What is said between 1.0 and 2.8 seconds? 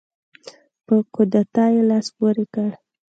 کودتا یې لاس پورې کړ.